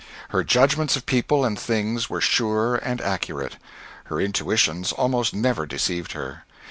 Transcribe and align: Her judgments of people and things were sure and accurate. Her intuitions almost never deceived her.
Her 0.29 0.43
judgments 0.43 0.95
of 0.95 1.05
people 1.05 1.45
and 1.45 1.59
things 1.59 2.09
were 2.09 2.21
sure 2.21 2.73
and 2.77 2.99
accurate. 3.01 3.57
Her 4.05 4.19
intuitions 4.19 4.91
almost 4.91 5.31
never 5.31 5.67
deceived 5.67 6.13
her. 6.13 6.43